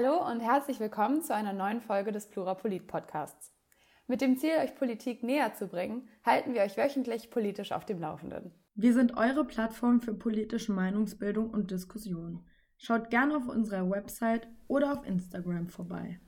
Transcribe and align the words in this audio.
Hallo 0.00 0.24
und 0.30 0.38
herzlich 0.38 0.78
willkommen 0.78 1.22
zu 1.22 1.34
einer 1.34 1.52
neuen 1.52 1.80
Folge 1.80 2.12
des 2.12 2.28
Plurapolit 2.28 2.86
Podcasts. 2.86 3.52
Mit 4.06 4.20
dem 4.20 4.36
Ziel, 4.38 4.52
euch 4.62 4.76
Politik 4.76 5.24
näher 5.24 5.54
zu 5.54 5.66
bringen, 5.66 6.08
halten 6.24 6.54
wir 6.54 6.60
euch 6.60 6.76
wöchentlich 6.76 7.30
politisch 7.30 7.72
auf 7.72 7.84
dem 7.84 7.98
Laufenden. 7.98 8.52
Wir 8.76 8.94
sind 8.94 9.16
eure 9.16 9.44
Plattform 9.44 10.00
für 10.00 10.14
politische 10.14 10.70
Meinungsbildung 10.70 11.50
und 11.50 11.72
Diskussion. 11.72 12.44
Schaut 12.76 13.10
gerne 13.10 13.38
auf 13.38 13.48
unserer 13.48 13.90
Website 13.90 14.46
oder 14.68 14.92
auf 14.92 15.04
Instagram 15.04 15.66
vorbei. 15.68 16.20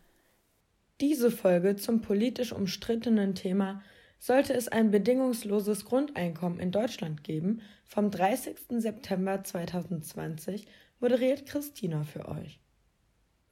Diese 1.00 1.30
Folge 1.30 1.76
zum 1.76 2.00
politisch 2.00 2.52
umstrittenen 2.52 3.36
Thema 3.36 3.82
sollte 4.18 4.52
es 4.52 4.66
ein 4.66 4.90
bedingungsloses 4.90 5.84
Grundeinkommen 5.84 6.58
in 6.58 6.72
Deutschland 6.72 7.22
geben, 7.22 7.62
vom 7.86 8.10
30. 8.10 8.56
September 8.80 9.44
2020 9.44 10.66
moderiert 10.98 11.46
Christina 11.46 12.02
für 12.02 12.26
euch. 12.26 12.60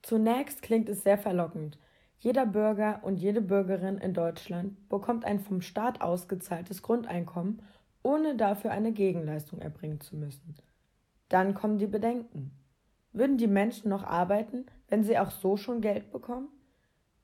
Zunächst 0.09 0.63
klingt 0.63 0.89
es 0.89 1.03
sehr 1.03 1.19
verlockend. 1.19 1.79
Jeder 2.17 2.47
Bürger 2.47 3.01
und 3.03 3.19
jede 3.19 3.43
Bürgerin 3.43 3.99
in 3.99 4.15
Deutschland 4.15 4.89
bekommt 4.89 5.27
ein 5.27 5.39
vom 5.39 5.61
Staat 5.61 6.01
ausgezahltes 6.01 6.81
Grundeinkommen, 6.81 7.61
ohne 8.03 8.35
dafür 8.35 8.71
eine 8.71 8.93
Gegenleistung 8.93 9.61
erbringen 9.61 10.01
zu 10.01 10.17
müssen. 10.17 10.55
Dann 11.29 11.53
kommen 11.53 11.77
die 11.77 11.87
Bedenken. 11.87 12.53
Würden 13.13 13.37
die 13.37 13.49
Menschen 13.49 13.91
noch 13.91 14.03
arbeiten, 14.03 14.65
wenn 14.89 15.05
sie 15.05 15.19
auch 15.19 15.31
so 15.31 15.59
schon 15.59 15.83
Geld 15.83 16.11
bekommen? 16.11 16.49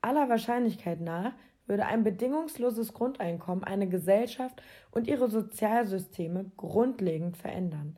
Aller 0.03 0.29
Wahrscheinlichkeit 0.29 1.01
nach 1.01 1.33
würde 1.65 1.87
ein 1.87 2.05
bedingungsloses 2.05 2.93
Grundeinkommen 2.93 3.65
eine 3.65 3.89
Gesellschaft 3.89 4.63
und 4.91 5.07
ihre 5.07 5.31
Sozialsysteme 5.31 6.51
grundlegend 6.59 7.39
verändern. 7.39 7.97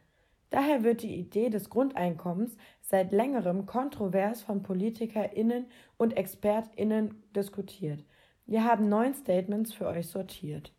Daher 0.51 0.85
wird 0.85 1.03
die 1.03 1.17
Idee 1.17 1.51
des 1.51 1.71
Grundeinkommens 1.71 2.57
seit 2.81 3.13
längerem 3.13 3.67
kontrovers 3.67 4.43
von 4.43 4.63
PolitikerInnen 4.63 5.67
und 5.97 6.17
ExpertInnen 6.17 7.23
diskutiert. 7.35 8.05
Wir 8.47 8.65
haben 8.65 8.89
neun 8.89 9.15
Statements 9.15 9.73
für 9.73 9.87
euch 9.87 10.07
sortiert. 10.07 10.73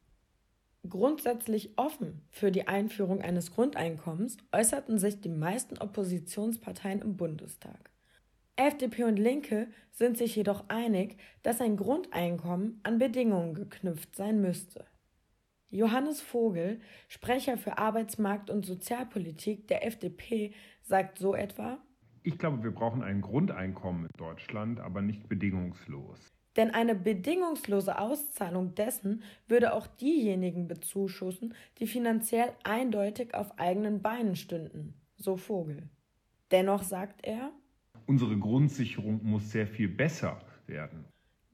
Grundsätzlich 0.88 1.78
offen 1.78 2.22
für 2.30 2.50
die 2.50 2.68
Einführung 2.68 3.22
eines 3.22 3.54
Grundeinkommens 3.54 4.38
äußerten 4.54 5.00
sich 5.00 5.20
die 5.20 5.30
meisten 5.30 5.78
Oppositionsparteien 5.78 7.02
im 7.02 7.18
Bundestag. 7.18 7.92
FDP 8.56 9.04
und 9.04 9.18
Linke 9.18 9.68
sind 9.92 10.18
sich 10.18 10.36
jedoch 10.36 10.64
einig, 10.70 11.18
dass 11.44 11.62
ein 11.62 11.78
Grundeinkommen 11.78 12.80
an 12.84 13.00
Bedingungen 13.00 13.54
geknüpft 13.54 14.16
sein 14.16 14.42
müsste. 14.42 14.86
Johannes 15.70 16.22
Vogel, 16.22 16.80
Sprecher 17.10 17.58
für 17.58 17.78
Arbeitsmarkt 17.78 18.50
und 18.50 18.66
Sozialpolitik 18.66 19.68
der 19.68 19.86
FDP, 19.86 20.54
sagt 20.82 21.20
so 21.20 21.36
etwa 21.36 21.78
Ich 22.24 22.38
glaube, 22.38 22.64
wir 22.64 22.72
brauchen 22.72 23.04
ein 23.04 23.22
Grundeinkommen 23.22 24.06
in 24.06 24.18
Deutschland, 24.18 24.80
aber 24.80 25.02
nicht 25.02 25.28
bedingungslos. 25.28 26.28
Denn 26.56 26.72
eine 26.72 26.96
bedingungslose 26.96 28.00
Auszahlung 28.00 28.74
dessen 28.76 29.24
würde 29.48 29.74
auch 29.74 29.88
diejenigen 29.88 30.68
bezuschussen, 30.68 31.54
die 31.80 31.86
finanziell 31.86 32.52
eindeutig 32.64 33.36
auf 33.36 33.60
eigenen 33.60 34.02
Beinen 34.02 34.36
stünden, 34.36 34.96
so 35.18 35.38
Vogel. 35.38 35.90
Dennoch 36.52 36.84
sagt 36.84 37.26
er 37.26 37.52
Unsere 38.06 38.38
Grundsicherung 38.38 39.20
muss 39.22 39.52
sehr 39.52 39.68
viel 39.68 39.90
besser 39.90 40.42
werden. 40.66 41.06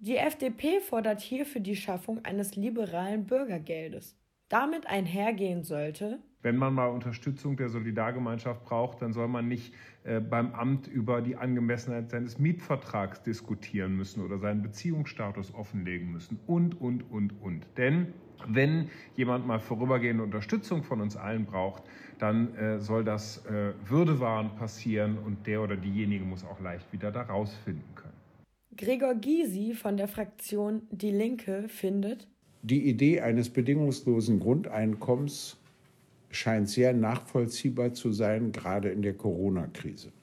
Die 0.06 0.18
FDP 0.18 0.82
fordert 0.82 1.22
hierfür 1.22 1.62
die 1.62 1.78
Schaffung 1.78 2.26
eines 2.26 2.58
liberalen 2.58 3.26
Bürgergeldes. 3.26 4.18
Damit 4.50 4.86
einhergehen 4.86 5.64
sollte, 5.64 6.20
wenn 6.42 6.58
man 6.58 6.74
mal 6.74 6.88
Unterstützung 6.88 7.56
der 7.56 7.70
Solidargemeinschaft 7.70 8.66
braucht, 8.66 9.02
dann 9.02 9.14
soll 9.14 9.30
man 9.30 9.48
nicht 9.48 9.74
äh, 10.04 10.20
beim 10.20 10.54
Amt 10.56 10.88
über 10.88 11.22
die 11.22 11.38
Angemessenheit 11.38 12.10
seines 12.10 12.38
Mietvertrags 12.38 13.24
diskutieren 13.24 13.96
müssen 13.96 14.22
oder 14.22 14.40
seinen 14.40 14.62
Beziehungsstatus 14.62 15.54
offenlegen 15.56 16.12
müssen 16.12 16.38
und, 16.48 16.82
und, 16.82 17.10
und, 17.10 17.42
und. 17.42 17.66
Denn 17.78 18.14
wenn 18.46 18.90
jemand 19.16 19.48
mal 19.48 19.62
vorübergehende 19.62 20.22
Unterstützung 20.22 20.84
von 20.84 21.00
uns 21.00 21.16
allen 21.16 21.46
braucht, 21.46 21.84
dann 22.20 22.54
äh, 22.56 22.80
soll 22.82 23.06
das 23.06 23.46
äh, 23.46 23.72
würdewahrend 23.86 24.58
passieren 24.58 25.18
und 25.18 25.48
der 25.48 25.62
oder 25.62 25.78
diejenige 25.78 26.26
muss 26.26 26.44
auch 26.44 26.60
leicht 26.60 26.92
wieder 26.92 27.10
da 27.10 27.22
rausfinden 27.22 27.96
können. 27.96 28.13
Gregor 28.76 29.16
Gysi 29.16 29.74
von 29.76 29.98
der 29.98 30.08
Fraktion 30.08 30.84
Die 30.90 31.12
Linke 31.12 31.66
findet, 31.68 32.28
die 32.64 32.88
Idee 32.88 33.20
eines 33.20 33.50
bedingungslosen 33.50 34.40
Grundeinkommens 34.40 35.58
scheint 36.30 36.70
sehr 36.70 36.94
nachvollziehbar 36.94 37.94
zu 37.94 38.14
sein, 38.14 38.54
gerade 38.54 38.90
in 38.90 39.02
der 39.02 39.16
Corona-Krise. 39.16 40.14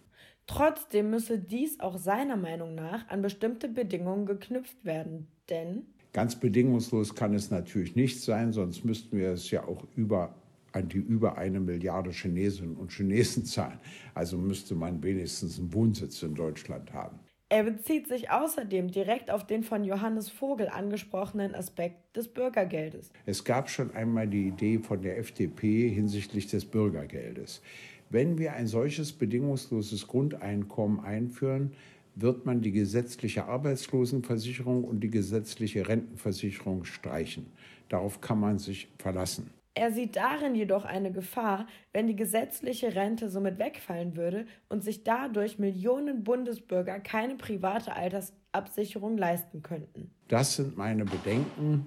Trotzdem 0.46 1.10
müsse 1.10 1.38
dies 1.38 1.78
auch 1.80 1.98
seiner 1.98 2.36
Meinung 2.36 2.74
nach 2.74 3.06
an 3.08 3.20
bestimmte 3.20 3.68
Bedingungen 3.68 4.24
geknüpft 4.24 4.84
werden, 4.84 5.28
denn 5.50 5.82
ganz 6.12 6.34
bedingungslos 6.34 7.14
kann 7.14 7.34
es 7.34 7.50
natürlich 7.50 7.94
nicht 7.94 8.20
sein, 8.22 8.52
sonst 8.52 8.84
müssten 8.84 9.18
wir 9.18 9.30
es 9.30 9.50
ja 9.50 9.68
auch 9.68 9.86
über 9.94 10.34
an 10.72 10.88
die 10.88 10.98
über 10.98 11.36
eine 11.36 11.60
Milliarde 11.60 12.10
Chinesinnen 12.10 12.76
und 12.76 12.90
Chinesen 12.90 13.44
zahlen. 13.44 13.78
Also 14.14 14.38
müsste 14.38 14.74
man 14.74 15.02
wenigstens 15.02 15.58
einen 15.58 15.72
Wohnsitz 15.74 16.22
in 16.22 16.34
Deutschland 16.34 16.92
haben. 16.92 17.18
Er 17.52 17.64
bezieht 17.64 18.06
sich 18.06 18.30
außerdem 18.30 18.92
direkt 18.92 19.28
auf 19.28 19.44
den 19.44 19.64
von 19.64 19.82
Johannes 19.82 20.28
Vogel 20.30 20.68
angesprochenen 20.68 21.52
Aspekt 21.52 22.16
des 22.16 22.28
Bürgergeldes. 22.28 23.10
Es 23.26 23.42
gab 23.42 23.68
schon 23.68 23.92
einmal 23.92 24.28
die 24.28 24.46
Idee 24.46 24.78
von 24.78 25.02
der 25.02 25.18
FDP 25.18 25.88
hinsichtlich 25.88 26.46
des 26.46 26.64
Bürgergeldes. 26.64 27.60
Wenn 28.08 28.38
wir 28.38 28.52
ein 28.52 28.68
solches 28.68 29.12
bedingungsloses 29.12 30.06
Grundeinkommen 30.06 31.00
einführen, 31.00 31.72
wird 32.14 32.46
man 32.46 32.60
die 32.60 32.70
gesetzliche 32.70 33.46
Arbeitslosenversicherung 33.46 34.84
und 34.84 35.00
die 35.00 35.10
gesetzliche 35.10 35.88
Rentenversicherung 35.88 36.84
streichen. 36.84 37.46
Darauf 37.88 38.20
kann 38.20 38.38
man 38.38 38.60
sich 38.60 38.86
verlassen. 38.96 39.50
Er 39.80 39.92
sieht 39.92 40.16
darin 40.16 40.54
jedoch 40.54 40.84
eine 40.84 41.10
Gefahr, 41.10 41.66
wenn 41.94 42.06
die 42.06 42.14
gesetzliche 42.14 42.94
Rente 42.94 43.30
somit 43.30 43.58
wegfallen 43.58 44.14
würde 44.14 44.44
und 44.68 44.84
sich 44.84 45.04
dadurch 45.04 45.58
Millionen 45.58 46.22
Bundesbürger 46.22 47.00
keine 47.00 47.36
private 47.36 47.96
Altersabsicherung 47.96 49.16
leisten 49.16 49.62
könnten. 49.62 50.10
Das 50.28 50.56
sind 50.56 50.76
meine 50.76 51.06
Bedenken. 51.06 51.86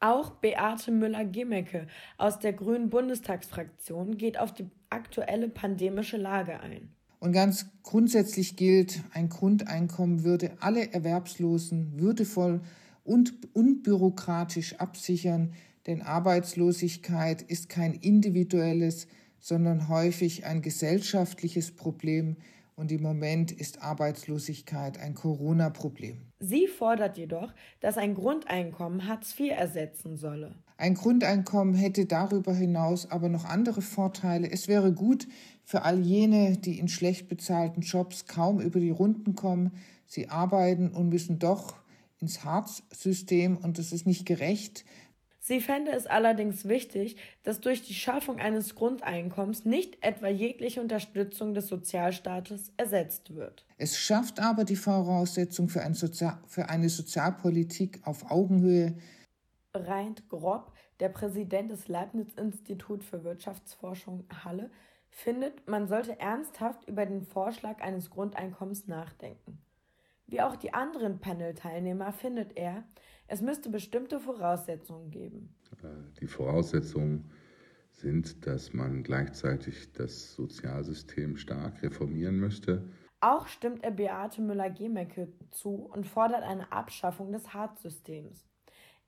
Auch 0.00 0.30
Beate 0.36 0.90
Müller-Gimmecke 0.90 1.86
aus 2.16 2.38
der 2.38 2.54
Grünen 2.54 2.88
Bundestagsfraktion 2.88 4.16
geht 4.16 4.40
auf 4.40 4.54
die 4.54 4.70
aktuelle 4.88 5.50
pandemische 5.50 6.16
Lage 6.16 6.60
ein. 6.60 6.94
Und 7.18 7.32
ganz 7.32 7.66
grundsätzlich 7.82 8.56
gilt, 8.56 9.02
ein 9.12 9.28
Grundeinkommen 9.28 10.24
würde 10.24 10.52
alle 10.60 10.94
Erwerbslosen 10.94 12.00
würdevoll 12.00 12.62
und 13.04 13.34
unbürokratisch 13.54 14.76
absichern, 14.76 15.52
denn 15.88 16.02
Arbeitslosigkeit 16.02 17.40
ist 17.40 17.70
kein 17.70 17.94
individuelles, 17.94 19.08
sondern 19.40 19.88
häufig 19.88 20.44
ein 20.44 20.60
gesellschaftliches 20.60 21.74
Problem 21.74 22.36
und 22.76 22.92
im 22.92 23.02
Moment 23.02 23.50
ist 23.50 23.82
Arbeitslosigkeit 23.82 24.98
ein 24.98 25.14
Corona-Problem. 25.14 26.18
Sie 26.40 26.66
fordert 26.66 27.16
jedoch, 27.16 27.52
dass 27.80 27.96
ein 27.96 28.14
Grundeinkommen 28.14 29.08
Hartz 29.08 29.34
IV 29.40 29.50
ersetzen 29.50 30.18
solle. 30.18 30.54
Ein 30.76 30.94
Grundeinkommen 30.94 31.74
hätte 31.74 32.04
darüber 32.04 32.54
hinaus 32.54 33.10
aber 33.10 33.30
noch 33.30 33.46
andere 33.46 33.80
Vorteile. 33.80 34.48
Es 34.50 34.68
wäre 34.68 34.92
gut 34.92 35.26
für 35.64 35.82
all 35.82 35.98
jene, 35.98 36.58
die 36.58 36.78
in 36.78 36.88
schlecht 36.88 37.28
bezahlten 37.28 37.80
Jobs 37.80 38.26
kaum 38.26 38.60
über 38.60 38.78
die 38.78 38.90
Runden 38.90 39.34
kommen. 39.34 39.72
Sie 40.06 40.28
arbeiten 40.28 40.90
und 40.90 41.08
müssen 41.08 41.38
doch 41.38 41.74
ins 42.20 42.44
Hartz-System 42.44 43.56
und 43.56 43.78
das 43.78 43.92
ist 43.92 44.06
nicht 44.06 44.26
gerecht. 44.26 44.84
Sie 45.48 45.62
fände 45.62 45.92
es 45.92 46.06
allerdings 46.06 46.68
wichtig, 46.68 47.16
dass 47.42 47.62
durch 47.62 47.80
die 47.82 47.94
Schaffung 47.94 48.38
eines 48.38 48.74
Grundeinkommens 48.74 49.64
nicht 49.64 49.96
etwa 50.04 50.28
jegliche 50.28 50.82
Unterstützung 50.82 51.54
des 51.54 51.68
Sozialstaates 51.68 52.74
ersetzt 52.76 53.34
wird. 53.34 53.64
Es 53.78 53.96
schafft 53.96 54.40
aber 54.40 54.64
die 54.64 54.76
Voraussetzung 54.76 55.70
für, 55.70 55.80
ein 55.80 55.94
Sozial 55.94 56.38
für 56.46 56.68
eine 56.68 56.90
Sozialpolitik 56.90 58.02
auf 58.04 58.30
Augenhöhe. 58.30 58.98
Reint 59.72 60.28
Grob, 60.28 60.74
der 61.00 61.08
Präsident 61.08 61.70
des 61.70 61.88
Leibniz-Institut 61.88 63.02
für 63.02 63.24
Wirtschaftsforschung 63.24 64.24
Halle, 64.44 64.70
findet, 65.08 65.66
man 65.66 65.88
sollte 65.88 66.20
ernsthaft 66.20 66.86
über 66.86 67.06
den 67.06 67.22
Vorschlag 67.22 67.80
eines 67.80 68.10
Grundeinkommens 68.10 68.86
nachdenken. 68.86 69.62
Wie 70.26 70.42
auch 70.42 70.56
die 70.56 70.74
anderen 70.74 71.20
Panel-Teilnehmer 71.20 72.12
findet 72.12 72.54
er, 72.54 72.84
es 73.28 73.42
müsste 73.42 73.70
bestimmte 73.70 74.18
Voraussetzungen 74.18 75.10
geben. 75.10 75.54
Äh, 75.82 75.86
die 76.20 76.26
Voraussetzungen 76.26 77.30
sind, 77.92 78.46
dass 78.46 78.72
man 78.72 79.02
gleichzeitig 79.02 79.92
das 79.92 80.34
Sozialsystem 80.34 81.36
stark 81.36 81.82
reformieren 81.82 82.36
müsste. 82.36 82.88
Auch 83.20 83.46
stimmt 83.48 83.82
er 83.82 83.90
Beate 83.90 84.40
Müller-Gemecke 84.40 85.32
zu 85.50 85.74
und 85.92 86.06
fordert 86.06 86.42
eine 86.42 86.70
Abschaffung 86.72 87.32
des 87.32 87.52
Hartz-Systems. 87.52 88.46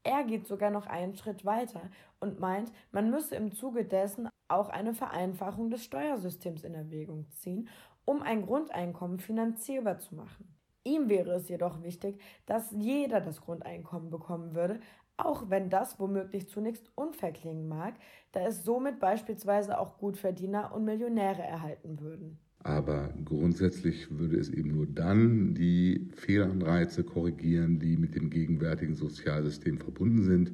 Er 0.02 0.24
geht 0.24 0.46
sogar 0.46 0.70
noch 0.70 0.86
einen 0.86 1.14
Schritt 1.14 1.44
weiter 1.44 1.90
und 2.18 2.40
meint, 2.40 2.72
man 2.90 3.10
müsse 3.10 3.36
im 3.36 3.52
Zuge 3.52 3.84
dessen 3.84 4.28
auch 4.48 4.68
eine 4.68 4.94
Vereinfachung 4.94 5.70
des 5.70 5.84
Steuersystems 5.84 6.64
in 6.64 6.74
Erwägung 6.74 7.30
ziehen, 7.30 7.68
um 8.04 8.22
ein 8.22 8.44
Grundeinkommen 8.44 9.20
finanzierbar 9.20 9.98
zu 9.98 10.14
machen. 10.16 10.59
Ihm 10.84 11.08
wäre 11.08 11.32
es 11.32 11.48
jedoch 11.48 11.82
wichtig, 11.82 12.20
dass 12.46 12.70
jeder 12.72 13.20
das 13.20 13.40
Grundeinkommen 13.40 14.10
bekommen 14.10 14.54
würde, 14.54 14.80
auch 15.18 15.50
wenn 15.50 15.68
das 15.68 15.98
womöglich 16.00 16.48
zunächst 16.48 16.90
unfair 16.94 17.32
klingen 17.32 17.68
mag, 17.68 17.94
da 18.32 18.46
es 18.46 18.64
somit 18.64 18.98
beispielsweise 18.98 19.78
auch 19.78 19.98
Gutverdiener 19.98 20.72
und 20.74 20.84
Millionäre 20.84 21.42
erhalten 21.42 22.00
würden. 22.00 22.38
Aber 22.62 23.14
grundsätzlich 23.24 24.18
würde 24.18 24.38
es 24.38 24.50
eben 24.50 24.74
nur 24.74 24.86
dann 24.86 25.54
die 25.54 26.10
Fehlanreize 26.14 27.04
korrigieren, 27.04 27.78
die 27.78 27.96
mit 27.96 28.14
dem 28.14 28.28
gegenwärtigen 28.28 28.96
Sozialsystem 28.96 29.78
verbunden 29.78 30.24
sind, 30.24 30.52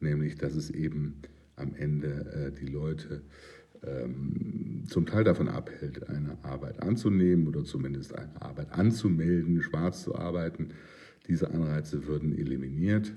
nämlich 0.00 0.36
dass 0.36 0.54
es 0.54 0.70
eben 0.70 1.22
am 1.56 1.74
Ende 1.74 2.52
äh, 2.52 2.52
die 2.52 2.66
Leute 2.66 3.22
ähm, 3.86 4.84
zum 4.88 5.06
Teil 5.06 5.24
davon 5.24 5.48
abhält, 5.48 6.08
eine 6.08 6.36
Arbeit 6.42 6.82
anzunehmen 6.82 7.46
oder 7.48 7.64
zumindest 7.64 8.14
eine 8.14 8.40
Arbeit 8.42 8.72
anzumelden, 8.72 9.62
schwarz 9.62 10.02
zu 10.02 10.14
arbeiten. 10.14 10.74
Diese 11.26 11.50
Anreize 11.50 12.06
würden 12.06 12.36
eliminiert. 12.36 13.12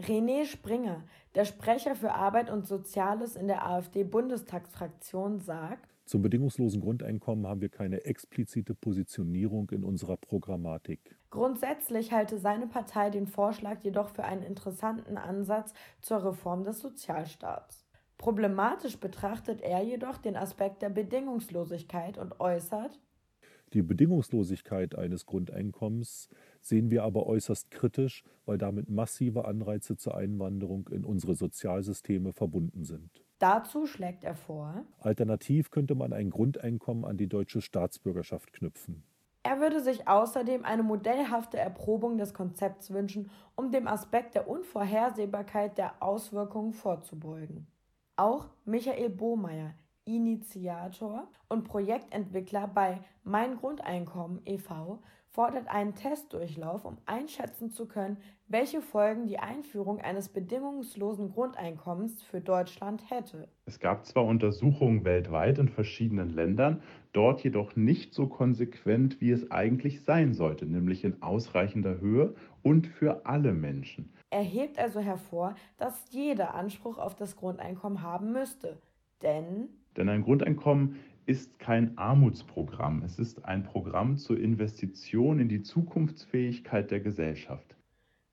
René 0.00 0.44
Springer, 0.44 1.04
der 1.34 1.44
Sprecher 1.44 1.94
für 1.94 2.12
Arbeit 2.12 2.50
und 2.50 2.66
Soziales 2.66 3.36
in 3.36 3.46
der 3.46 3.64
AfD-Bundestagsfraktion, 3.66 5.38
sagt, 5.38 5.94
zum 6.06 6.20
bedingungslosen 6.20 6.82
Grundeinkommen 6.82 7.46
haben 7.46 7.62
wir 7.62 7.70
keine 7.70 8.04
explizite 8.04 8.74
Positionierung 8.74 9.70
in 9.70 9.84
unserer 9.84 10.18
Programmatik. 10.18 11.16
Grundsätzlich 11.30 12.12
halte 12.12 12.38
seine 12.38 12.66
Partei 12.66 13.08
den 13.08 13.26
Vorschlag 13.26 13.80
jedoch 13.82 14.10
für 14.10 14.24
einen 14.24 14.42
interessanten 14.42 15.16
Ansatz 15.16 15.72
zur 16.02 16.22
Reform 16.22 16.64
des 16.64 16.80
Sozialstaats. 16.80 17.83
Problematisch 18.18 18.98
betrachtet 18.98 19.60
er 19.60 19.82
jedoch 19.82 20.18
den 20.18 20.36
Aspekt 20.36 20.82
der 20.82 20.90
Bedingungslosigkeit 20.90 22.16
und 22.18 22.40
äußert, 22.40 22.98
die 23.74 23.82
Bedingungslosigkeit 23.82 24.96
eines 24.96 25.26
Grundeinkommens 25.26 26.28
sehen 26.60 26.92
wir 26.92 27.02
aber 27.02 27.26
äußerst 27.26 27.72
kritisch, 27.72 28.22
weil 28.46 28.56
damit 28.56 28.88
massive 28.88 29.46
Anreize 29.46 29.96
zur 29.96 30.16
Einwanderung 30.16 30.88
in 30.92 31.04
unsere 31.04 31.34
Sozialsysteme 31.34 32.32
verbunden 32.32 32.84
sind. 32.84 33.24
Dazu 33.40 33.86
schlägt 33.86 34.22
er 34.22 34.36
vor, 34.36 34.84
alternativ 35.00 35.72
könnte 35.72 35.96
man 35.96 36.12
ein 36.12 36.30
Grundeinkommen 36.30 37.04
an 37.04 37.16
die 37.16 37.26
deutsche 37.26 37.60
Staatsbürgerschaft 37.60 38.52
knüpfen. 38.52 39.02
Er 39.42 39.58
würde 39.58 39.82
sich 39.82 40.06
außerdem 40.06 40.64
eine 40.64 40.84
modellhafte 40.84 41.58
Erprobung 41.58 42.16
des 42.16 42.32
Konzepts 42.32 42.92
wünschen, 42.92 43.28
um 43.56 43.72
dem 43.72 43.88
Aspekt 43.88 44.36
der 44.36 44.48
Unvorhersehbarkeit 44.48 45.78
der 45.78 46.00
Auswirkungen 46.00 46.72
vorzubeugen. 46.72 47.66
Auch 48.16 48.46
Michael 48.64 49.10
Bohmeier, 49.10 49.74
Initiator 50.04 51.28
und 51.48 51.64
Projektentwickler 51.64 52.68
bei 52.68 53.00
Mein 53.24 53.56
Grundeinkommen 53.56 54.40
e.V., 54.44 55.02
fordert 55.30 55.66
einen 55.66 55.96
Testdurchlauf, 55.96 56.84
um 56.84 56.96
einschätzen 57.06 57.70
zu 57.70 57.88
können, 57.88 58.18
welche 58.46 58.80
Folgen 58.80 59.26
die 59.26 59.40
Einführung 59.40 60.00
eines 60.00 60.28
bedingungslosen 60.28 61.32
Grundeinkommens 61.32 62.22
für 62.22 62.40
Deutschland 62.40 63.10
hätte. 63.10 63.48
Es 63.66 63.80
gab 63.80 64.06
zwar 64.06 64.26
Untersuchungen 64.26 65.04
weltweit 65.04 65.58
in 65.58 65.68
verschiedenen 65.68 66.30
Ländern, 66.30 66.82
dort 67.12 67.42
jedoch 67.42 67.74
nicht 67.74 68.14
so 68.14 68.28
konsequent, 68.28 69.20
wie 69.20 69.32
es 69.32 69.50
eigentlich 69.50 70.04
sein 70.04 70.34
sollte, 70.34 70.66
nämlich 70.66 71.02
in 71.02 71.20
ausreichender 71.20 72.00
Höhe 72.00 72.36
und 72.62 72.86
für 72.86 73.26
alle 73.26 73.52
Menschen. 73.52 74.12
Er 74.34 74.42
hebt 74.42 74.80
also 74.80 74.98
hervor, 74.98 75.54
dass 75.78 76.10
jeder 76.10 76.54
Anspruch 76.54 76.98
auf 76.98 77.14
das 77.14 77.36
Grundeinkommen 77.36 78.02
haben 78.02 78.32
müsste. 78.32 78.82
Denn 79.22 79.68
denn 79.96 80.08
ein 80.08 80.24
Grundeinkommen 80.24 80.96
ist 81.24 81.60
kein 81.60 81.96
Armutsprogramm. 81.96 83.04
Es 83.04 83.20
ist 83.20 83.44
ein 83.44 83.62
Programm 83.62 84.16
zur 84.16 84.40
Investition 84.40 85.38
in 85.38 85.48
die 85.48 85.62
Zukunftsfähigkeit 85.62 86.90
der 86.90 86.98
Gesellschaft. 86.98 87.76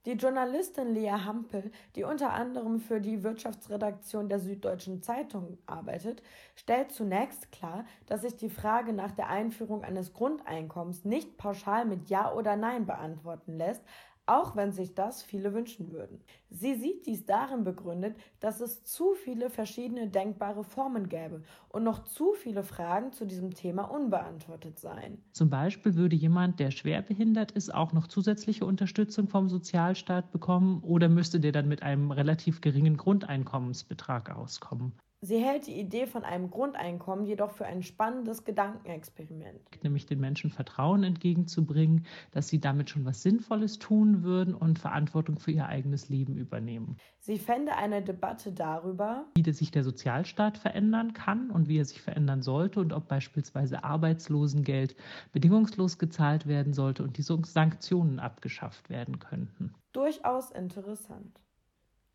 Die 0.08 0.14
Journalistin 0.14 0.96
Lea 0.96 1.12
Hampel, 1.12 1.72
die 1.96 2.04
unter 2.04 2.34
anderem 2.34 2.80
für 2.80 3.00
die 3.00 3.22
Wirtschaftsredaktion 3.22 4.30
der 4.30 4.40
Süddeutschen 4.40 5.04
Zeitung 5.04 5.60
arbeitet, 5.68 6.24
stellt 6.56 6.92
zunächst 6.92 7.52
klar, 7.52 7.86
dass 8.08 8.24
sich 8.24 8.36
die 8.36 8.50
Frage 8.50 8.94
nach 8.94 9.12
der 9.12 9.30
Einführung 9.30 9.84
eines 9.84 10.14
Grundeinkommens 10.14 11.06
nicht 11.06 11.38
pauschal 11.38 11.86
mit 11.86 12.10
Ja 12.10 12.34
oder 12.34 12.56
Nein 12.56 12.88
beantworten 12.88 13.56
lässt, 13.56 13.84
auch 14.32 14.56
wenn 14.56 14.72
sich 14.72 14.96
das 14.96 15.24
viele 15.24 15.54
wünschen 15.54 15.92
würden. 15.92 16.22
Sie 16.50 16.76
sieht 16.76 17.06
dies 17.06 17.26
darin 17.26 17.66
begründet, 17.66 18.16
dass 18.40 18.62
es 18.62 18.86
zu 18.86 19.14
viele 19.14 19.50
verschiedene 19.50 20.08
denkbare 20.08 20.64
Formen 20.64 21.10
gäbe 21.10 21.44
und 21.68 21.84
noch 21.84 22.06
zu 22.06 22.34
viele 22.34 22.64
Fragen 22.64 23.12
zu 23.12 23.26
diesem 23.26 23.54
Thema 23.54 23.84
unbeantwortet 23.84 24.80
seien. 24.80 25.22
Zum 25.34 25.50
Beispiel 25.50 25.96
würde 25.96 26.16
jemand, 26.16 26.62
der 26.62 26.72
schwerbehindert 26.72 27.52
ist, 27.52 27.74
auch 27.74 27.92
noch 27.92 28.08
zusätzliche 28.08 28.66
Unterstützung 28.66 29.28
vom 29.28 29.50
Sozialstaat 29.50 30.32
bekommen 30.32 30.82
oder 30.82 31.10
müsste 31.10 31.42
der 31.42 31.52
dann 31.52 31.68
mit 31.68 31.84
einem 31.84 32.12
relativ 32.12 32.62
geringen 32.62 32.96
Grundeinkommensbetrag 32.96 34.34
auskommen. 34.34 34.94
Sie 35.24 35.38
hält 35.38 35.68
die 35.68 35.80
Idee 35.80 36.08
von 36.08 36.24
einem 36.24 36.50
Grundeinkommen 36.50 37.26
jedoch 37.26 37.52
für 37.52 37.68
ein 37.68 37.84
spannendes 37.84 38.44
Gedankenexperiment. 38.44 39.62
Nämlich 39.84 40.08
den 40.08 40.20
Menschen 40.20 40.50
Vertrauen 40.50 41.04
entgegenzubringen, 41.04 42.08
dass 42.32 42.48
sie 42.48 42.60
damit 42.60 42.90
schon 42.90 43.06
was 43.06 43.22
Sinnvolles 43.22 43.78
tun 43.78 44.24
würden 44.24 44.56
und 44.56 44.80
Verantwortung 44.80 45.38
für 45.38 45.52
ihr 45.52 45.68
eigenes 45.68 46.10
Leben 46.10 46.38
übernehmen. 46.38 46.98
Sie 47.20 47.38
fände 47.38 47.76
eine 47.76 48.02
Debatte 48.02 48.52
darüber, 48.52 49.28
wie 49.36 49.52
sich 49.52 49.70
der 49.70 49.84
Sozialstaat 49.84 50.58
verändern 50.58 51.14
kann 51.14 51.52
und 51.52 51.68
wie 51.68 51.78
er 51.78 51.86
sich 51.86 52.02
verändern 52.02 52.42
sollte 52.42 52.80
und 52.80 52.92
ob 52.92 53.08
beispielsweise 53.08 53.84
Arbeitslosengeld 53.84 54.96
bedingungslos 55.34 56.00
gezahlt 56.00 56.48
werden 56.48 56.74
sollte 56.74 57.04
und 57.04 57.18
diese 57.20 57.40
Sanktionen 57.44 58.20
abgeschafft 58.20 58.90
werden 58.90 59.20
könnten. 59.20 59.76
Durchaus 59.94 60.50
interessant. 60.50 61.40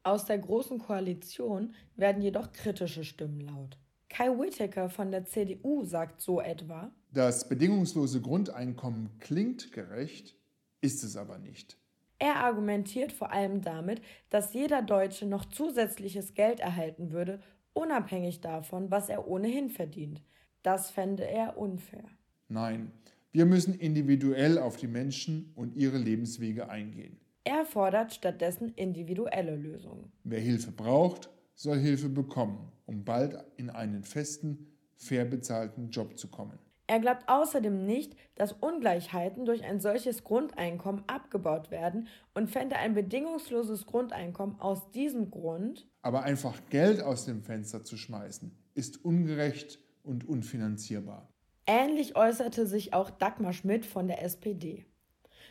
Aus 0.06 0.24
der 0.24 0.38
Großen 0.38 0.78
Koalition 0.78 1.74
werden 1.96 2.22
jedoch 2.22 2.52
kritische 2.52 3.02
Stimmen 3.02 3.40
laut. 3.40 3.76
Kai 4.08 4.28
Whittaker 4.28 4.88
von 4.88 5.10
der 5.10 5.24
CDU 5.24 5.82
sagt 5.82 6.20
so 6.20 6.40
etwa: 6.40 6.92
Das 7.12 7.48
bedingungslose 7.48 8.20
Grundeinkommen 8.20 9.18
klingt 9.18 9.72
gerecht, 9.72 10.36
ist 10.80 11.02
es 11.02 11.16
aber 11.16 11.38
nicht. 11.38 11.76
Er 12.20 12.36
argumentiert 12.36 13.10
vor 13.10 13.32
allem 13.32 13.62
damit, 13.62 14.00
dass 14.30 14.54
jeder 14.54 14.80
Deutsche 14.80 15.26
noch 15.26 15.44
zusätzliches 15.44 16.34
Geld 16.34 16.60
erhalten 16.60 17.10
würde, 17.10 17.40
unabhängig 17.72 18.40
davon, 18.40 18.92
was 18.92 19.08
er 19.08 19.26
ohnehin 19.26 19.70
verdient. 19.70 20.22
Das 20.62 20.88
fände 20.88 21.28
er 21.28 21.58
unfair. 21.58 22.04
Nein, 22.46 22.92
wir 23.32 23.44
müssen 23.44 23.74
individuell 23.74 24.60
auf 24.60 24.76
die 24.76 24.86
Menschen 24.86 25.50
und 25.56 25.74
ihre 25.74 25.98
Lebenswege 25.98 26.68
eingehen. 26.68 27.18
Er 27.46 27.64
fordert 27.64 28.12
stattdessen 28.12 28.74
individuelle 28.74 29.54
Lösungen. 29.54 30.10
Wer 30.24 30.40
Hilfe 30.40 30.72
braucht, 30.72 31.30
soll 31.54 31.78
Hilfe 31.78 32.08
bekommen, 32.08 32.72
um 32.86 33.04
bald 33.04 33.38
in 33.56 33.70
einen 33.70 34.02
festen, 34.02 34.66
fair 34.96 35.24
bezahlten 35.24 35.90
Job 35.90 36.18
zu 36.18 36.26
kommen. 36.26 36.58
Er 36.88 36.98
glaubt 36.98 37.28
außerdem 37.28 37.86
nicht, 37.86 38.16
dass 38.34 38.52
Ungleichheiten 38.52 39.44
durch 39.44 39.62
ein 39.62 39.78
solches 39.78 40.24
Grundeinkommen 40.24 41.04
abgebaut 41.06 41.70
werden 41.70 42.08
und 42.34 42.50
fände 42.50 42.74
ein 42.74 42.94
bedingungsloses 42.94 43.86
Grundeinkommen 43.86 44.60
aus 44.60 44.90
diesem 44.90 45.30
Grund. 45.30 45.86
Aber 46.02 46.24
einfach 46.24 46.60
Geld 46.68 47.00
aus 47.00 47.26
dem 47.26 47.44
Fenster 47.44 47.84
zu 47.84 47.96
schmeißen, 47.96 48.50
ist 48.74 49.04
ungerecht 49.04 49.78
und 50.02 50.28
unfinanzierbar. 50.28 51.28
Ähnlich 51.64 52.16
äußerte 52.16 52.66
sich 52.66 52.92
auch 52.92 53.10
Dagmar 53.10 53.52
Schmidt 53.52 53.86
von 53.86 54.08
der 54.08 54.24
SPD. 54.24 54.84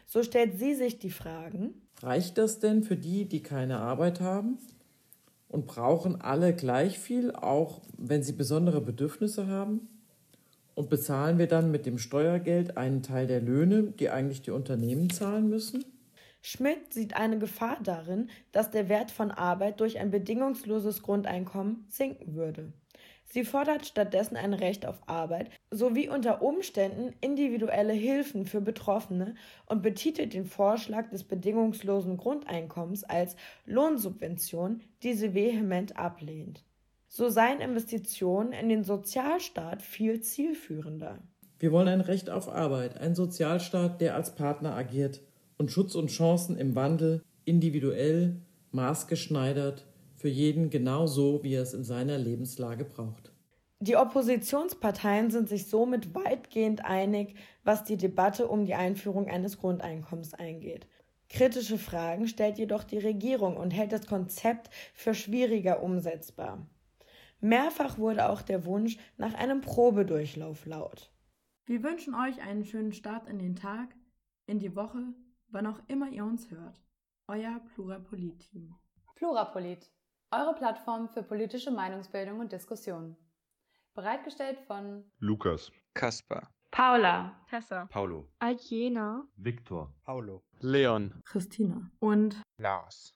So 0.06 0.24
stellt 0.24 0.58
sie 0.60 0.76
sich 0.76 1.00
die 1.00 1.12
Fragen, 1.12 1.82
Reicht 2.02 2.38
das 2.38 2.60
denn 2.60 2.84
für 2.84 2.98
die, 2.98 3.26
die 3.26 3.42
keine 3.42 3.80
Arbeit 3.80 4.20
haben? 4.20 4.58
Und 5.48 5.68
brauchen 5.68 6.20
alle 6.20 6.54
gleich 6.54 7.00
viel, 7.00 7.32
auch 7.32 7.82
wenn 7.98 8.24
sie 8.24 8.34
besondere 8.34 8.82
Bedürfnisse 8.82 9.48
haben? 9.48 9.88
Und 10.74 10.90
bezahlen 10.90 11.38
wir 11.38 11.48
dann 11.48 11.72
mit 11.72 11.86
dem 11.86 11.98
Steuergeld 11.98 12.76
einen 12.76 13.02
Teil 13.02 13.28
der 13.28 13.40
Löhne, 13.40 13.84
die 13.84 14.10
eigentlich 14.10 14.42
die 14.42 14.52
Unternehmen 14.52 15.10
zahlen 15.10 15.48
müssen? 15.48 15.86
Schmidt 16.42 16.94
sieht 16.94 17.16
eine 17.16 17.40
Gefahr 17.40 17.78
darin, 17.82 18.30
dass 18.52 18.72
der 18.72 18.90
Wert 18.90 19.10
von 19.10 19.32
Arbeit 19.32 19.80
durch 19.80 19.98
ein 19.98 20.12
bedingungsloses 20.12 21.02
Grundeinkommen 21.02 21.86
sinken 21.90 22.36
würde. 22.36 22.74
Sie 23.26 23.44
fordert 23.44 23.86
stattdessen 23.86 24.38
ein 24.38 24.54
Recht 24.54 24.86
auf 24.86 25.02
Arbeit 25.08 25.50
sowie 25.72 26.08
unter 26.08 26.42
Umständen 26.42 27.14
individuelle 27.22 27.94
Hilfen 27.94 28.46
für 28.46 28.62
Betroffene 28.62 29.36
und 29.66 29.82
betitelt 29.82 30.34
den 30.34 30.46
Vorschlag 30.46 31.10
des 31.10 31.24
bedingungslosen 31.24 32.18
Grundeinkommens 32.18 33.04
als 33.04 33.36
Lohnsubvention, 33.66 34.82
die 35.04 35.14
sie 35.14 35.34
vehement 35.34 35.98
ablehnt. 35.98 36.64
So 37.08 37.30
seien 37.30 37.62
Investitionen 37.62 38.54
in 38.54 38.70
den 38.70 38.84
Sozialstaat 38.84 39.82
viel 39.82 40.22
zielführender. 40.22 41.20
Wir 41.60 41.72
wollen 41.72 41.88
ein 41.88 42.02
Recht 42.02 42.30
auf 42.30 42.50
Arbeit, 42.50 42.98
einen 42.98 43.16
Sozialstaat, 43.16 44.02
der 44.02 44.16
als 44.16 44.36
Partner 44.36 44.76
agiert 44.76 45.22
und 45.58 45.72
Schutz 45.72 45.96
und 45.96 46.08
Chancen 46.08 46.58
im 46.58 46.76
Wandel 46.76 47.24
individuell, 47.46 48.42
maßgeschneidert 48.72 49.86
für 50.26 50.30
jeden 50.30 50.72
genau 50.72 51.06
so, 51.06 51.44
wie 51.44 51.54
er 51.54 51.62
es 51.62 51.76
in 51.76 51.84
seiner 51.84 52.18
Lebenslage 52.18 52.84
braucht. 52.84 53.32
Die 53.80 53.96
Oppositionsparteien 53.96 55.30
sind 55.30 55.48
sich 55.48 55.68
somit 55.68 56.16
weitgehend 56.16 56.84
einig, 56.84 57.36
was 57.64 57.84
die 57.84 57.96
Debatte 57.96 58.48
um 58.48 58.66
die 58.66 58.74
Einführung 58.74 59.28
eines 59.30 59.60
Grundeinkommens 59.60 60.34
eingeht. 60.34 60.88
Kritische 61.30 61.78
Fragen 61.78 62.28
stellt 62.28 62.58
jedoch 62.58 62.84
die 62.84 62.98
Regierung 62.98 63.56
und 63.56 63.70
hält 63.70 63.92
das 63.92 64.08
Konzept 64.08 64.72
für 64.96 65.14
schwieriger 65.14 65.84
umsetzbar. 65.84 66.68
Mehrfach 67.40 68.00
wurde 68.00 68.28
auch 68.28 68.42
der 68.42 68.66
Wunsch 68.66 68.98
nach 69.18 69.36
einem 69.36 69.62
Probedurchlauf 69.62 70.66
laut. 70.66 71.12
Wir 71.68 71.84
wünschen 71.84 72.16
euch 72.16 72.42
einen 72.42 72.66
schönen 72.66 72.94
Start 72.94 73.30
in 73.30 73.38
den 73.38 73.56
Tag, 73.56 73.94
in 74.48 74.58
die 74.58 74.76
Woche, 74.76 75.04
wann 75.50 75.68
auch 75.68 75.82
immer 75.86 76.10
ihr 76.10 76.26
uns 76.26 76.50
hört. 76.50 76.82
Euer 77.28 77.62
Plurapolit-Team. 77.76 78.74
Plurapolit, 79.14 79.92
eure 80.36 80.54
Plattform 80.54 81.08
für 81.10 81.24
politische 81.24 81.72
Meinungsbildung 81.72 82.40
und 82.40 82.52
Diskussion. 82.52 83.16
Bereitgestellt 83.94 84.60
von 84.68 85.04
Lukas, 85.20 85.72
Kaspar, 85.94 86.50
Paula, 86.72 87.34
Tessa, 87.50 87.86
Paulo, 87.86 88.28
Aljena, 88.40 89.26
Viktor, 89.38 89.94
Paulo, 90.04 90.44
Leon, 90.60 91.22
Christina. 91.26 91.90
Und 92.00 92.42
Lars. 92.58 93.14